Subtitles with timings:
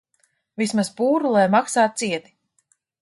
[0.61, 2.35] Vismaz pūru lai maksā cieti.